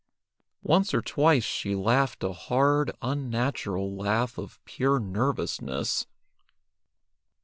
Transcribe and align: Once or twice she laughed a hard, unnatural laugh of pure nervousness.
Once 0.63 0.95
or 0.95 1.01
twice 1.03 1.43
she 1.43 1.75
laughed 1.75 2.23
a 2.23 2.33
hard, 2.33 2.89
unnatural 3.03 3.95
laugh 3.95 4.39
of 4.39 4.59
pure 4.65 4.99
nervousness. 4.99 6.07